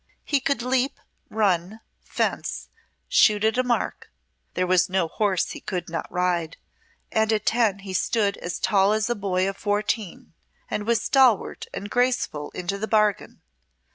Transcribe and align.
He 0.25 0.39
could 0.39 0.63
leap, 0.63 0.99
run, 1.29 1.79
fence, 2.03 2.69
shoot 3.07 3.43
at 3.43 3.59
a 3.59 3.61
mark; 3.61 4.11
there 4.55 4.65
was 4.65 4.89
no 4.89 5.07
horse 5.07 5.51
he 5.51 5.59
could 5.61 5.89
not 5.91 6.11
ride, 6.11 6.57
and 7.11 7.31
at 7.31 7.45
ten 7.45 7.77
he 7.85 7.93
stood 7.93 8.35
as 8.37 8.57
tall 8.57 8.93
as 8.93 9.11
a 9.11 9.15
boy 9.15 9.47
of 9.47 9.57
fourteen, 9.57 10.33
and 10.71 10.87
was 10.87 11.03
stalwart 11.03 11.67
and 11.71 11.91
graceful 11.91 12.49
into 12.55 12.79
the 12.79 12.87
bargain. 12.87 13.43